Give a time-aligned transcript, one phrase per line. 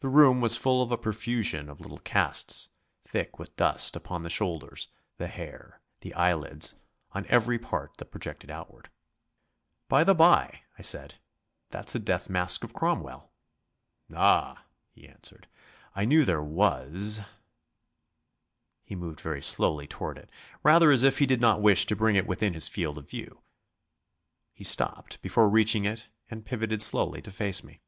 [0.00, 2.70] The room was full of a profusion of little casts,
[3.04, 4.88] thick with dust upon the shoulders,
[5.18, 6.74] the hair, the eyelids,
[7.12, 8.90] on every part that projected outward.
[9.86, 11.20] "By the bye," I said,
[11.68, 13.30] "that's a death mask of Cromwell."
[14.12, 15.46] "Ah!" he answered,
[15.94, 17.20] "I knew there was...."
[18.82, 20.28] He moved very slowly toward it,
[20.64, 23.42] rather as if he did not wish to bring it within his field of view.
[24.52, 27.80] He stopped before reaching it and pivotted slowly to face me.